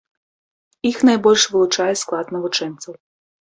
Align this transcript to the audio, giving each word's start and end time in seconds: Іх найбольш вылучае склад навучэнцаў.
Іх 0.91 0.97
найбольш 1.11 1.47
вылучае 1.53 1.89
склад 2.05 2.25
навучэнцаў. 2.39 2.93